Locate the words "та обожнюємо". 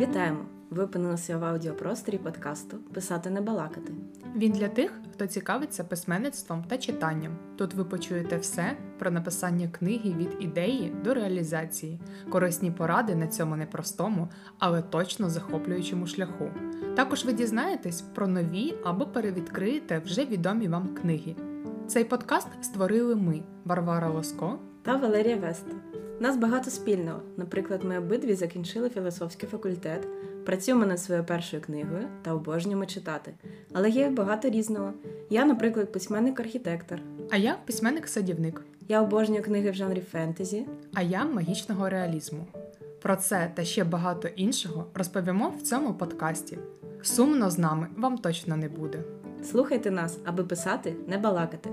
32.22-32.86